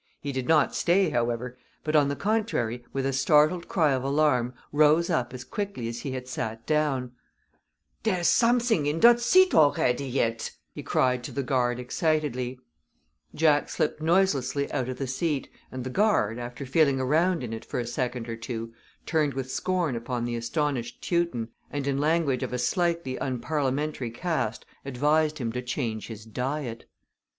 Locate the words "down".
6.65-7.11